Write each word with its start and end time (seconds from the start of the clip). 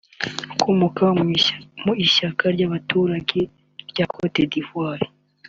ukomoka 0.53 1.05
mu 1.83 1.93
ishyaka 2.05 2.43
ry’abaturage 2.55 3.39
rya 3.89 4.05
Cote 4.13 4.41
d’Ivoire 4.51 5.05